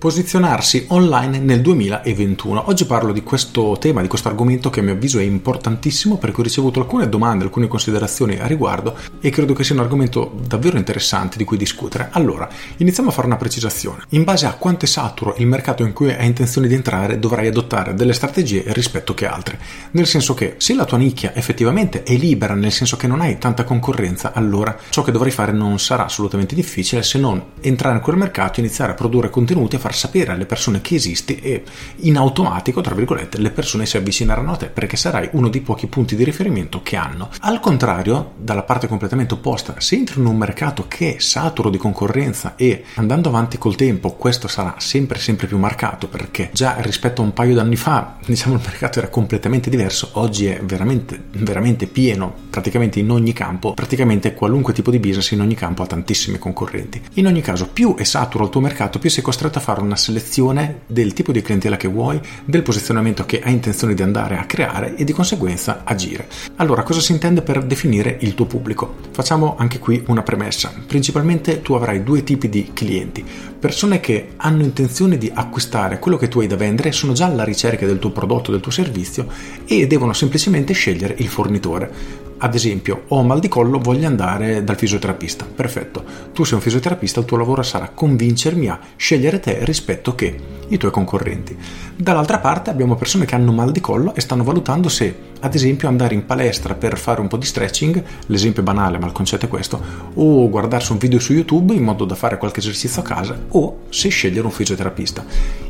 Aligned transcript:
Posizionarsi 0.00 0.86
online 0.88 1.40
nel 1.40 1.60
2021. 1.60 2.70
Oggi 2.70 2.86
parlo 2.86 3.12
di 3.12 3.22
questo 3.22 3.76
tema, 3.78 4.00
di 4.00 4.08
questo 4.08 4.28
argomento 4.28 4.70
che 4.70 4.80
a 4.80 4.82
mio 4.82 4.94
avviso 4.94 5.18
è 5.18 5.22
importantissimo 5.22 6.16
perché 6.16 6.40
ho 6.40 6.42
ricevuto 6.42 6.80
alcune 6.80 7.06
domande, 7.06 7.44
alcune 7.44 7.68
considerazioni 7.68 8.38
a 8.38 8.46
riguardo 8.46 8.96
e 9.20 9.28
credo 9.28 9.52
che 9.52 9.62
sia 9.62 9.74
un 9.74 9.82
argomento 9.82 10.40
davvero 10.46 10.78
interessante 10.78 11.36
di 11.36 11.44
cui 11.44 11.58
discutere. 11.58 12.08
Allora, 12.12 12.48
iniziamo 12.78 13.10
a 13.10 13.12
fare 13.12 13.26
una 13.26 13.36
precisazione. 13.36 14.04
In 14.08 14.24
base 14.24 14.46
a 14.46 14.54
quanto 14.54 14.86
è 14.86 14.88
saturo 14.88 15.34
il 15.36 15.46
mercato 15.46 15.82
in 15.82 15.92
cui 15.92 16.10
hai 16.10 16.24
intenzione 16.24 16.66
di 16.66 16.72
entrare, 16.72 17.18
dovrai 17.18 17.48
adottare 17.48 17.92
delle 17.92 18.14
strategie 18.14 18.64
rispetto 18.68 19.12
che 19.12 19.26
altre. 19.26 19.58
Nel 19.90 20.06
senso 20.06 20.32
che 20.32 20.54
se 20.56 20.74
la 20.74 20.86
tua 20.86 20.96
nicchia 20.96 21.34
effettivamente 21.34 22.04
è 22.04 22.14
libera, 22.14 22.54
nel 22.54 22.72
senso 22.72 22.96
che 22.96 23.06
non 23.06 23.20
hai 23.20 23.36
tanta 23.36 23.64
concorrenza, 23.64 24.32
allora 24.32 24.74
ciò 24.88 25.02
che 25.02 25.12
dovrai 25.12 25.30
fare 25.30 25.52
non 25.52 25.78
sarà 25.78 26.06
assolutamente 26.06 26.54
difficile 26.54 27.02
se 27.02 27.18
non 27.18 27.42
entrare 27.60 27.96
in 27.96 28.00
quel 28.00 28.16
mercato, 28.16 28.60
iniziare 28.60 28.92
a 28.92 28.94
produrre 28.94 29.28
contenuti 29.28 29.76
e 29.76 29.78
far 29.78 29.88
far 29.90 29.96
sapere 29.96 30.30
alle 30.30 30.46
persone 30.46 30.80
che 30.80 30.94
esisti 30.94 31.40
e 31.40 31.64
in 32.02 32.16
automatico, 32.16 32.80
tra 32.80 32.94
virgolette, 32.94 33.38
le 33.38 33.50
persone 33.50 33.86
si 33.86 33.96
avvicineranno 33.96 34.52
a 34.52 34.56
te 34.56 34.66
perché 34.66 34.96
sarai 34.96 35.28
uno 35.32 35.48
dei 35.48 35.60
pochi 35.60 35.88
punti 35.88 36.14
di 36.14 36.22
riferimento 36.22 36.80
che 36.82 36.96
hanno. 36.96 37.30
Al 37.40 37.58
contrario, 37.58 38.34
dalla 38.36 38.62
parte 38.62 38.86
completamente 38.86 39.34
opposta, 39.34 39.74
se 39.78 39.96
entri 39.96 40.20
in 40.20 40.26
un 40.26 40.36
mercato 40.36 40.86
che 40.86 41.16
è 41.16 41.18
saturo 41.18 41.70
di 41.70 41.78
concorrenza 41.78 42.54
e 42.56 42.84
andando 42.94 43.28
avanti 43.28 43.58
col 43.58 43.74
tempo 43.74 44.12
questo 44.12 44.46
sarà 44.46 44.76
sempre 44.78 45.18
sempre 45.18 45.48
più 45.48 45.58
marcato 45.58 46.06
perché 46.06 46.50
già 46.52 46.76
rispetto 46.78 47.22
a 47.22 47.24
un 47.24 47.32
paio 47.32 47.54
d'anni 47.54 47.76
fa, 47.76 48.16
diciamo 48.24 48.54
il 48.54 48.62
mercato 48.64 49.00
era 49.00 49.08
completamente 49.08 49.70
diverso, 49.70 50.10
oggi 50.14 50.46
è 50.46 50.60
veramente 50.62 51.20
veramente 51.32 51.86
pieno, 51.86 52.32
praticamente 52.48 53.00
in 53.00 53.10
ogni 53.10 53.32
campo, 53.32 53.74
praticamente 53.74 54.34
qualunque 54.34 54.72
tipo 54.72 54.90
di 54.90 55.00
business 55.00 55.32
in 55.32 55.40
ogni 55.40 55.54
campo 55.54 55.82
ha 55.82 55.86
tantissimi 55.86 56.38
concorrenti. 56.38 57.02
In 57.14 57.26
ogni 57.26 57.40
caso, 57.40 57.68
più 57.68 57.96
è 57.96 58.04
saturo 58.04 58.44
il 58.44 58.50
tuo 58.50 58.60
mercato, 58.60 58.98
più 58.98 59.10
sei 59.10 59.22
costretto 59.22 59.58
a 59.58 59.60
fare 59.60 59.79
fare 59.80 59.82
una 59.82 59.96
selezione 59.96 60.82
del 60.86 61.12
tipo 61.12 61.32
di 61.32 61.42
clientela 61.42 61.76
che 61.76 61.88
vuoi, 61.88 62.20
del 62.44 62.62
posizionamento 62.62 63.24
che 63.24 63.40
hai 63.42 63.52
intenzione 63.52 63.94
di 63.94 64.02
andare 64.02 64.36
a 64.36 64.44
creare 64.44 64.94
e 64.94 65.04
di 65.04 65.12
conseguenza 65.12 65.82
agire. 65.84 66.28
Allora, 66.56 66.82
cosa 66.82 67.00
si 67.00 67.12
intende 67.12 67.42
per 67.42 67.64
definire 67.64 68.18
il 68.20 68.34
tuo 68.34 68.46
pubblico? 68.46 68.96
Facciamo 69.10 69.56
anche 69.56 69.78
qui 69.78 70.02
una 70.06 70.22
premessa. 70.22 70.72
Principalmente 70.86 71.62
tu 71.62 71.72
avrai 71.72 72.02
due 72.02 72.22
tipi 72.22 72.48
di 72.48 72.70
clienti. 72.72 73.24
Persone 73.58 74.00
che 74.00 74.32
hanno 74.36 74.62
intenzione 74.62 75.18
di 75.18 75.30
acquistare 75.32 75.98
quello 75.98 76.16
che 76.16 76.28
tu 76.28 76.40
hai 76.40 76.46
da 76.46 76.56
vendere, 76.56 76.92
sono 76.92 77.12
già 77.12 77.26
alla 77.26 77.44
ricerca 77.44 77.86
del 77.86 77.98
tuo 77.98 78.10
prodotto, 78.10 78.50
del 78.50 78.60
tuo 78.60 78.70
servizio 78.70 79.26
e 79.66 79.86
devono 79.86 80.12
semplicemente 80.12 80.72
scegliere 80.72 81.14
il 81.18 81.28
fornitore 81.28 82.28
ad 82.42 82.54
esempio, 82.54 83.02
ho 83.08 83.22
mal 83.22 83.38
di 83.38 83.48
collo, 83.48 83.78
voglio 83.78 84.06
andare 84.06 84.64
dal 84.64 84.76
fisioterapista. 84.76 85.44
Perfetto, 85.44 86.02
tu 86.32 86.44
sei 86.44 86.54
un 86.54 86.62
fisioterapista, 86.62 87.20
il 87.20 87.26
tuo 87.26 87.36
lavoro 87.36 87.62
sarà 87.62 87.90
convincermi 87.90 88.68
a 88.68 88.78
scegliere 88.96 89.40
te 89.40 89.62
rispetto 89.64 90.14
che 90.14 90.38
i 90.68 90.78
tuoi 90.78 90.90
concorrenti. 90.90 91.54
Dall'altra 91.94 92.38
parte 92.38 92.70
abbiamo 92.70 92.96
persone 92.96 93.26
che 93.26 93.34
hanno 93.34 93.52
mal 93.52 93.72
di 93.72 93.80
collo 93.80 94.14
e 94.14 94.22
stanno 94.22 94.42
valutando 94.42 94.88
se, 94.88 95.14
ad 95.40 95.54
esempio, 95.54 95.88
andare 95.88 96.14
in 96.14 96.24
palestra 96.24 96.74
per 96.74 96.96
fare 96.96 97.20
un 97.20 97.28
po' 97.28 97.36
di 97.36 97.44
stretching, 97.44 98.02
l'esempio 98.26 98.62
è 98.62 98.64
banale 98.64 98.98
ma 98.98 99.06
il 99.06 99.12
concetto 99.12 99.44
è 99.44 99.48
questo, 99.48 99.78
o 100.14 100.48
guardarsi 100.48 100.92
un 100.92 100.98
video 100.98 101.18
su 101.18 101.34
YouTube 101.34 101.74
in 101.74 101.82
modo 101.82 102.06
da 102.06 102.14
fare 102.14 102.38
qualche 102.38 102.60
esercizio 102.60 103.02
a 103.02 103.04
casa, 103.04 103.38
o 103.48 103.80
se 103.90 104.08
scegliere 104.08 104.46
un 104.46 104.52
fisioterapista. 104.52 105.22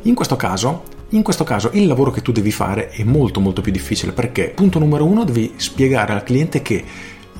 In 0.02 0.14
questo 0.14 0.36
caso 0.36 0.98
in 1.10 1.22
questo 1.22 1.44
caso 1.44 1.70
il 1.72 1.86
lavoro 1.86 2.10
che 2.10 2.22
tu 2.22 2.32
devi 2.32 2.52
fare 2.52 2.90
è 2.90 3.02
molto 3.02 3.40
molto 3.40 3.62
più 3.62 3.72
difficile 3.72 4.12
perché, 4.12 4.52
punto 4.54 4.78
numero 4.78 5.04
uno, 5.04 5.24
devi 5.24 5.54
spiegare 5.56 6.12
al 6.12 6.22
cliente 6.22 6.62
che 6.62 6.84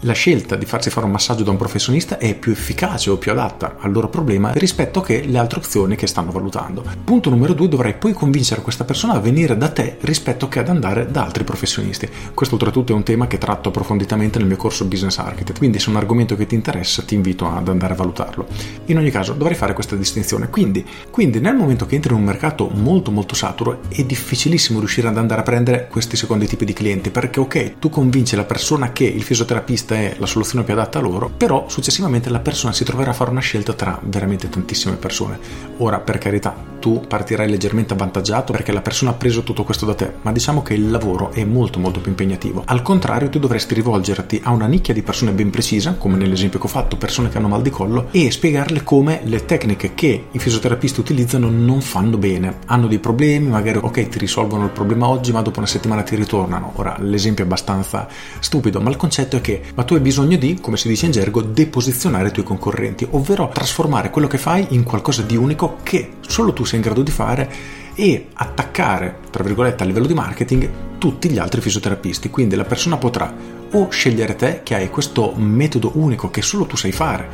la 0.01 0.13
scelta 0.15 0.57
di 0.57 0.65
farsi 0.65 0.89
fare 0.89 1.05
un 1.05 1.13
massaggio 1.13 1.45
da 1.45 1.51
un 1.51 1.59
professionista 1.59 2.17
è 2.17 2.35
più 2.35 2.53
efficace 2.53 3.11
o 3.11 3.19
più 3.19 3.33
adatta 3.33 3.77
al 3.79 3.93
loro 3.93 4.09
problema 4.09 4.53
rispetto 4.53 5.01
che 5.03 5.23
le 5.27 5.37
altre 5.37 5.59
opzioni 5.59 5.95
che 5.95 6.07
stanno 6.07 6.31
valutando. 6.31 6.83
Punto 7.05 7.29
numero 7.29 7.53
due, 7.53 7.69
dovrai 7.69 7.95
poi 7.95 8.13
convincere 8.13 8.63
questa 8.63 8.85
persona 8.85 9.15
a 9.15 9.21
venire 9.21 9.59
da 9.59 9.69
te 9.69 9.99
rispetto 10.01 10.49
che 10.49 10.59
ad 10.59 10.69
andare 10.69 11.11
da 11.11 11.25
altri 11.25 11.45
professionisti. 11.45 12.09
Questo 12.33 12.55
oltretutto 12.55 12.93
è 12.93 12.95
un 12.95 13.03
tema 13.03 13.27
che 13.27 13.37
tratto 13.37 13.69
approfonditamente 13.69 14.39
nel 14.39 14.47
mio 14.47 14.57
corso 14.57 14.87
Business 14.87 15.19
Architect, 15.19 15.59
quindi 15.59 15.79
se 15.79 15.89
è 15.89 15.91
un 15.91 15.97
argomento 15.97 16.35
che 16.35 16.47
ti 16.47 16.55
interessa 16.55 17.03
ti 17.03 17.15
invito 17.15 17.47
ad 17.47 17.69
andare 17.69 17.93
a 17.93 17.97
valutarlo. 17.97 18.47
In 18.87 18.97
ogni 18.97 19.11
caso 19.11 19.35
dovrai 19.35 19.57
fare 19.57 19.75
questa 19.75 19.97
distinzione. 19.97 20.49
Quindi, 20.49 20.85
quindi 21.11 21.41
nel 21.41 21.57
momento 21.57 21.85
che 21.85 21.97
entri 21.97 22.13
in 22.13 22.21
un 22.21 22.25
mercato 22.25 22.71
molto 22.73 23.11
molto 23.11 23.35
saturo 23.35 23.81
è 23.89 24.03
difficilissimo 24.03 24.79
riuscire 24.79 25.09
ad 25.09 25.19
andare 25.19 25.41
a 25.41 25.45
prendere 25.45 25.89
questi 25.91 26.17
secondi 26.17 26.47
tipi 26.47 26.65
di 26.65 26.73
clienti 26.73 27.11
perché 27.11 27.41
ok, 27.41 27.79
tu 27.79 27.91
convinci 27.91 28.35
la 28.35 28.45
persona 28.45 28.93
che 28.93 29.05
il 29.05 29.23
fisioterapista 29.23 29.90
questa 29.91 29.97
è 29.97 30.15
la 30.19 30.27
soluzione 30.27 30.65
più 30.65 30.75
adatta 30.75 31.01
a 31.01 31.03
loro, 31.03 31.29
però 31.37 31.69
successivamente 31.69 32.31
la 32.31 32.39
persona 32.39 32.73
si 32.73 32.85
troverà 32.85 33.11
a 33.11 33.15
fare 33.15 33.31
una 33.31 33.41
scelta 33.41 33.73
tra 33.73 33.99
veramente 34.03 34.49
tantissime 34.49 34.95
persone. 34.95 35.39
Ora, 35.79 35.99
per 35.99 36.19
carità, 36.19 36.70
tu 36.81 37.05
partirai 37.07 37.49
leggermente 37.49 37.93
avvantaggiato 37.93 38.53
perché 38.53 38.73
la 38.73 38.81
persona 38.81 39.13
ha 39.13 39.15
preso 39.15 39.45
tutto 39.45 39.63
questo 39.63 39.87
da 39.87 39.95
te, 39.95 40.15
ma 40.23 40.33
diciamo 40.33 40.63
che 40.63 40.75
il 40.75 40.91
lavoro 40.91 41.31
è 41.31 41.45
molto 41.45 41.79
molto 41.79 42.01
più 42.01 42.11
impegnativo. 42.11 42.65
Al 42.67 42.83
contrario, 42.83 43.29
tu 43.29 43.39
dovresti 43.39 43.75
rivolgerti 43.75 44.41
a 44.43 44.51
una 44.51 44.67
nicchia 44.67 44.93
di 44.93 45.03
persone 45.03 45.31
ben 45.31 45.51
precisa, 45.51 45.95
come 45.95 46.17
nell'esempio 46.17 46.59
che 46.59 46.67
ho 46.67 46.69
fatto, 46.69 46.97
persone 46.97 47.29
che 47.29 47.39
hanno 47.39 47.47
mal 47.49 47.63
di 47.63 47.71
collo, 47.71 48.09
e 48.11 48.31
spiegarle 48.33 48.83
come 48.83 49.21
le 49.25 49.45
tecniche 49.45 49.95
che 49.95 50.25
i 50.31 50.39
fisioterapisti 50.39 50.99
utilizzano 50.99 51.49
non 51.49 51.81
fanno 51.81 52.17
bene. 52.17 52.59
Hanno 52.67 52.89
dei 52.89 52.99
problemi, 52.99 53.49
magari 53.49 53.79
ok, 53.79 54.09
ti 54.09 54.19
risolvono 54.19 54.65
il 54.65 54.71
problema 54.71 55.09
oggi, 55.09 55.31
ma 55.31 55.43
dopo 55.43 55.59
una 55.59 55.69
settimana 55.69 56.03
ti 56.03 56.17
ritornano. 56.17 56.73
Ora, 56.77 56.97
l'esempio 56.99 57.45
è 57.45 57.47
abbastanza 57.47 58.09
stupido, 58.39 58.81
ma 58.81 58.91
il 58.91 58.97
concetto 58.97 59.37
è 59.37 59.41
che 59.41 59.63
ma 59.75 59.85
tu 59.85 59.95
hai 59.95 60.01
bisogno 60.01 60.37
di, 60.37 60.59
come 60.61 60.77
si 60.77 60.89
dice 60.89 61.07
in 61.07 61.13
gergo, 61.13 61.43
deposizionare 61.43 62.29
i 62.29 62.33
tuoi 62.33 62.45
concorrenti, 62.45 63.07
ovvero 63.11 63.51
trasformare 63.53 64.11
quello 64.11 64.27
che 64.27 64.39
fai 64.39 64.67
in 64.71 64.83
qualcosa 64.83 65.23
di 65.23 65.37
unico 65.37 65.77
che 65.83 66.13
solo 66.27 66.53
tu 66.53 66.65
sei 66.71 66.79
in 66.79 66.85
grado 66.85 67.03
di 67.03 67.11
fare 67.11 67.51
e 67.95 68.29
attaccare, 68.33 69.19
tra 69.31 69.43
virgolette, 69.43 69.83
a 69.83 69.87
livello 69.87 70.07
di 70.07 70.15
marketing 70.15 70.71
tutti 70.99 71.29
gli 71.29 71.39
altri 71.39 71.61
fisioterapisti. 71.61 72.31
Quindi 72.31 72.55
la 72.55 72.65
persona 72.65 72.97
potrà 72.97 73.35
o 73.73 73.89
scegliere 73.91 74.37
te 74.37 74.61
che 74.63 74.75
hai 74.75 74.89
questo 74.89 75.33
metodo 75.37 75.93
unico 75.95 76.31
che 76.31 76.43
solo 76.43 76.67
tu 76.67 76.77
sai 76.77 76.93
fare 76.93 77.29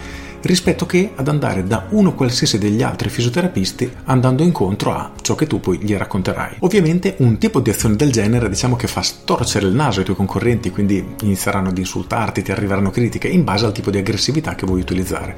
rispetto 0.47 0.87
che 0.87 1.13
ad 1.15 1.29
andare 1.29 1.65
da 1.65 1.87
uno 1.91 2.15
qualsiasi 2.15 2.59
degli 2.59 2.83
altri 2.83 3.09
fisioterapisti 3.09 3.91
andando 4.05 4.43
incontro 4.43 4.93
a 4.93 5.13
ciò 5.21 5.35
che 5.35 5.47
tu 5.47 5.61
poi 5.61 5.79
gli 5.79 5.95
racconterai. 5.95 6.57
Ovviamente 6.61 7.17
un 7.19 7.39
tipo 7.39 7.61
di 7.61 7.71
azione 7.71 7.97
del 7.97 8.13
genere 8.13 8.49
diciamo 8.49 8.77
che 8.77 8.87
fa 8.87 9.03
storcere 9.03 9.67
il 9.67 9.75
naso 9.75 9.99
ai 9.99 10.05
tuoi 10.05 10.17
concorrenti, 10.17 10.71
quindi 10.71 11.15
inizieranno 11.23 11.69
ad 11.69 11.79
insultarti, 11.79 12.43
ti 12.43 12.53
arriveranno 12.53 12.91
critiche 12.91 13.29
in 13.29 13.45
base 13.45 13.67
al 13.67 13.73
tipo 13.73 13.91
di 13.91 13.99
aggressività 13.99 14.55
che 14.55 14.67
vuoi 14.67 14.81
utilizzare. 14.81 15.37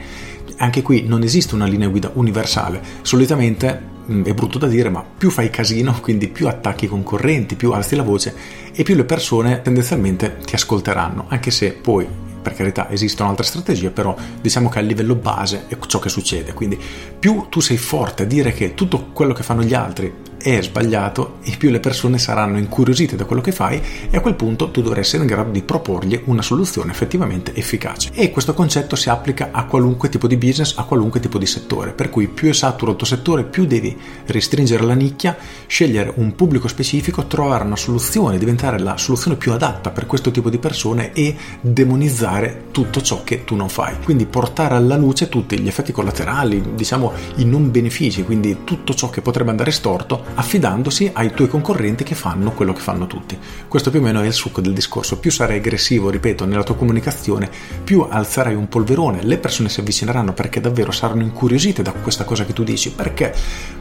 Anche 0.58 0.82
qui 0.82 1.04
non 1.06 1.22
esiste 1.22 1.54
una 1.54 1.66
linea 1.66 1.88
guida 1.88 2.10
universale, 2.14 2.80
solitamente 3.02 3.80
mm, 4.10 4.24
è 4.24 4.34
brutto 4.34 4.58
da 4.58 4.66
dire, 4.66 4.90
ma 4.90 5.04
più 5.04 5.30
fai 5.30 5.50
casino, 5.50 5.96
quindi 6.02 6.28
più 6.28 6.48
attacchi 6.48 6.86
i 6.86 6.88
concorrenti, 6.88 7.54
più 7.54 7.72
alzi 7.72 7.96
la 7.96 8.02
voce 8.02 8.34
e 8.72 8.82
più 8.82 8.94
le 8.96 9.04
persone 9.04 9.62
tendenzialmente 9.62 10.38
ti 10.44 10.54
ascolteranno, 10.54 11.26
anche 11.28 11.50
se 11.50 11.72
poi 11.72 12.26
per 12.40 12.54
carità 12.54 12.90
esistono 12.90 13.28
altre 13.28 13.44
strategie, 13.44 13.90
però 13.90 14.14
diciamo 14.40 14.68
che 14.68 14.78
a 14.78 14.82
livello 14.82 15.14
base 15.14 15.64
è 15.68 15.76
ciò 15.86 15.98
che 15.98 16.08
succede. 16.08 16.52
Quindi 16.52 16.78
più 17.18 17.46
tu 17.48 17.60
sei 17.60 17.76
forte 17.76 18.22
a 18.24 18.26
dire 18.26 18.52
che 18.52 18.74
tutto 18.74 19.08
quello 19.12 19.32
che 19.32 19.42
fanno 19.42 19.62
gli 19.62 19.74
altri 19.74 20.12
è 20.38 20.60
sbagliato 20.62 21.38
e 21.42 21.54
più 21.58 21.70
le 21.70 21.80
persone 21.80 22.18
saranno 22.18 22.58
incuriosite 22.58 23.16
da 23.16 23.24
quello 23.24 23.42
che 23.42 23.52
fai 23.52 23.80
e 24.10 24.16
a 24.16 24.20
quel 24.20 24.34
punto 24.34 24.70
tu 24.70 24.80
dovrai 24.80 25.00
essere 25.00 25.22
in 25.22 25.28
grado 25.28 25.50
di 25.50 25.62
proporgli 25.62 26.20
una 26.24 26.42
soluzione 26.42 26.92
effettivamente 26.92 27.54
efficace. 27.54 28.10
E 28.14 28.30
questo 28.30 28.54
concetto 28.54 28.96
si 28.96 29.10
applica 29.10 29.48
a 29.52 29.64
qualunque 29.64 30.08
tipo 30.08 30.26
di 30.26 30.36
business, 30.36 30.76
a 30.76 30.84
qualunque 30.84 31.20
tipo 31.20 31.38
di 31.38 31.46
settore, 31.46 31.92
per 31.92 32.10
cui 32.10 32.28
più 32.28 32.48
è 32.48 32.52
saturo 32.52 32.92
il 32.92 32.96
tuo 32.96 33.06
settore, 33.06 33.44
più 33.44 33.66
devi 33.66 33.96
restringere 34.26 34.84
la 34.84 34.94
nicchia, 34.94 35.36
scegliere 35.66 36.12
un 36.16 36.34
pubblico 36.34 36.68
specifico, 36.68 37.26
trovare 37.26 37.64
una 37.64 37.76
soluzione, 37.76 38.38
diventare 38.38 38.78
la 38.78 38.96
soluzione 38.96 39.36
più 39.36 39.52
adatta 39.52 39.90
per 39.90 40.06
questo 40.06 40.30
tipo 40.30 40.50
di 40.50 40.58
persone 40.58 41.12
e 41.12 41.34
demonizzare 41.60 42.66
tutto 42.70 43.02
ciò 43.02 43.24
che 43.24 43.44
tu 43.44 43.56
non 43.56 43.68
fai. 43.68 43.96
Quindi 44.02 44.26
portare 44.26 44.74
alla 44.74 44.96
luce 44.96 45.28
tutti 45.28 45.58
gli 45.58 45.68
effetti 45.68 45.92
collaterali, 45.92 46.74
diciamo 46.74 47.12
i 47.36 47.44
non 47.44 47.70
benefici, 47.70 48.24
quindi 48.24 48.58
tutto 48.64 48.94
ciò 48.94 49.10
che 49.10 49.20
potrebbe 49.20 49.50
andare 49.50 49.70
storto 49.70 50.27
affidandosi 50.34 51.10
ai 51.12 51.32
tuoi 51.32 51.48
concorrenti 51.48 52.04
che 52.04 52.14
fanno 52.14 52.52
quello 52.52 52.72
che 52.72 52.80
fanno 52.80 53.06
tutti. 53.06 53.38
Questo 53.66 53.90
più 53.90 54.00
o 54.00 54.02
meno 54.02 54.20
è 54.20 54.26
il 54.26 54.32
succo 54.32 54.60
del 54.60 54.72
discorso. 54.72 55.18
Più 55.18 55.30
sarai 55.30 55.58
aggressivo, 55.58 56.10
ripeto, 56.10 56.44
nella 56.44 56.62
tua 56.62 56.76
comunicazione, 56.76 57.50
più 57.84 58.06
alzerai 58.08 58.54
un 58.54 58.68
polverone, 58.68 59.22
le 59.22 59.38
persone 59.38 59.68
si 59.68 59.80
avvicineranno 59.80 60.32
perché 60.32 60.60
davvero 60.60 60.90
saranno 60.90 61.22
incuriosite 61.22 61.82
da 61.82 61.92
questa 61.92 62.24
cosa 62.24 62.44
che 62.44 62.52
tu 62.52 62.64
dici. 62.64 62.90
Perché? 62.90 63.34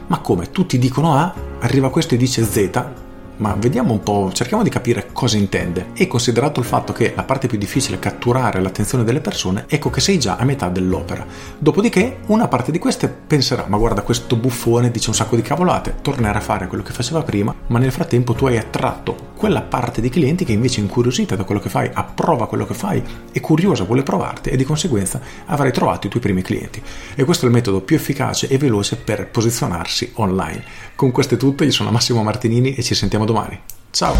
Ma 0.06 0.18
come? 0.18 0.50
Tutti 0.50 0.78
dicono 0.78 1.14
A, 1.14 1.34
arriva 1.60 1.90
questo 1.90 2.14
e 2.14 2.16
dice 2.16 2.44
Z, 2.44 3.06
ma 3.38 3.54
vediamo 3.58 3.92
un 3.92 4.00
po', 4.00 4.30
cerchiamo 4.32 4.62
di 4.62 4.70
capire 4.70 5.08
cosa 5.12 5.36
intende. 5.36 5.88
E 5.94 6.06
considerato 6.06 6.60
il 6.60 6.66
fatto 6.66 6.92
che 6.92 7.12
la 7.16 7.24
parte 7.24 7.48
più 7.48 7.58
difficile 7.58 7.96
è 7.96 8.00
catturare 8.00 8.60
l'attenzione 8.60 9.04
delle 9.04 9.20
persone, 9.20 9.64
ecco 9.68 9.90
che 9.90 10.00
sei 10.00 10.18
già 10.18 10.36
a 10.36 10.44
metà 10.44 10.68
dell'opera. 10.68 11.26
Dopodiché 11.58 12.18
una 12.26 12.48
parte 12.48 12.70
di 12.70 12.78
queste 12.78 13.08
penserà, 13.08 13.66
ma 13.68 13.78
guarda 13.78 14.02
questo 14.02 14.36
buffone 14.36 14.90
dice 14.90 15.08
un 15.08 15.14
sacco 15.14 15.36
di 15.36 15.42
cavolate, 15.42 15.96
tornerà 16.02 16.38
a 16.38 16.42
fare 16.42 16.66
quello 16.66 16.82
che 16.82 16.92
faceva 16.92 17.22
prima, 17.22 17.54
ma 17.68 17.78
nel 17.78 17.92
frattempo 17.92 18.34
tu 18.34 18.46
hai 18.46 18.58
attratto 18.58 19.26
quella 19.38 19.62
parte 19.62 20.00
di 20.00 20.08
clienti 20.08 20.44
che 20.44 20.52
invece 20.52 20.80
è 20.80 20.82
incuriosita 20.82 21.36
da 21.36 21.44
quello 21.44 21.60
che 21.60 21.68
fai, 21.68 21.88
approva 21.92 22.48
quello 22.48 22.66
che 22.66 22.74
fai, 22.74 23.02
è 23.30 23.40
curiosa, 23.40 23.84
vuole 23.84 24.02
provarti 24.02 24.50
e 24.50 24.56
di 24.56 24.64
conseguenza 24.64 25.20
avrai 25.46 25.72
trovato 25.72 26.08
i 26.08 26.10
tuoi 26.10 26.20
primi 26.20 26.42
clienti. 26.42 26.82
E 27.14 27.24
questo 27.24 27.44
è 27.44 27.48
il 27.48 27.54
metodo 27.54 27.80
più 27.80 27.94
efficace 27.94 28.48
e 28.48 28.58
veloce 28.58 28.96
per 28.96 29.28
posizionarsi 29.28 30.10
online. 30.14 30.64
Con 30.96 31.12
questo 31.12 31.34
è 31.34 31.38
tutto, 31.38 31.62
io 31.62 31.70
sono 31.70 31.92
Massimo 31.92 32.24
Martinini 32.24 32.74
e 32.74 32.82
ci 32.82 32.96
sentiamo 32.96 33.24
domani. 33.28 33.60
Ciao! 33.90 34.16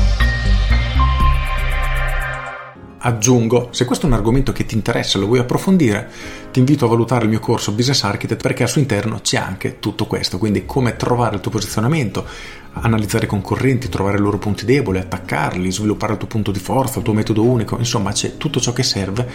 Aggiungo, 3.00 3.68
se 3.70 3.84
questo 3.84 4.06
è 4.06 4.08
un 4.08 4.16
argomento 4.16 4.50
che 4.50 4.66
ti 4.66 4.74
interessa 4.74 5.16
e 5.16 5.20
lo 5.20 5.28
vuoi 5.28 5.38
approfondire, 5.38 6.10
ti 6.50 6.58
invito 6.58 6.84
a 6.84 6.88
valutare 6.88 7.24
il 7.24 7.30
mio 7.30 7.38
corso 7.38 7.72
Business 7.72 8.02
Architect 8.02 8.42
perché 8.42 8.64
al 8.64 8.68
suo 8.68 8.80
interno 8.80 9.20
c'è 9.22 9.36
anche 9.36 9.78
tutto 9.78 10.06
questo, 10.06 10.36
quindi 10.38 10.66
come 10.66 10.96
trovare 10.96 11.36
il 11.36 11.40
tuo 11.40 11.52
posizionamento, 11.52 12.26
analizzare 12.72 13.26
i 13.26 13.28
concorrenti, 13.28 13.88
trovare 13.88 14.18
i 14.18 14.20
loro 14.20 14.38
punti 14.38 14.64
deboli, 14.64 14.98
attaccarli, 14.98 15.70
sviluppare 15.70 16.14
il 16.14 16.18
tuo 16.18 16.28
punto 16.28 16.50
di 16.50 16.58
forza, 16.58 16.98
il 16.98 17.04
tuo 17.04 17.14
metodo 17.14 17.44
unico, 17.44 17.78
insomma 17.78 18.10
c'è 18.10 18.36
tutto 18.36 18.60
ciò 18.60 18.72
che 18.72 18.82
serve 18.82 19.26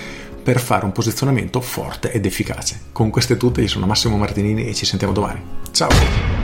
per 0.43 0.59
fare 0.59 0.83
un 0.83 0.91
posizionamento 0.91 1.61
forte 1.61 2.11
ed 2.11 2.25
efficace. 2.25 2.81
Con 2.91 3.09
questo 3.09 3.33
è 3.33 3.37
tutto, 3.37 3.61
io 3.61 3.69
sono 3.69 3.85
Massimo 3.85 4.17
Martinini 4.17 4.67
e 4.67 4.73
ci 4.73 4.85
sentiamo 4.85 5.13
domani. 5.13 5.41
Ciao! 5.71 6.42